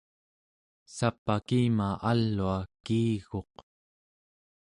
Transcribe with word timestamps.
sap'akima 0.95 1.89
alua 2.11 2.57
kiiguq 2.85 3.51